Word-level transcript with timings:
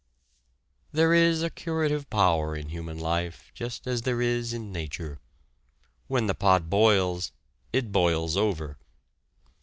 There 0.91 1.13
is 1.13 1.43
a 1.43 1.51
curative 1.51 2.09
power 2.09 2.55
in 2.55 2.69
human 2.69 2.97
life 2.97 3.51
just 3.53 3.85
as 3.85 4.01
there 4.01 4.19
is 4.19 4.51
in 4.51 4.71
nature. 4.71 5.19
When 6.07 6.25
the 6.25 6.33
pot 6.33 6.71
boils 6.71 7.31
it 7.71 7.91
boils 7.91 8.35
over. 8.35 8.79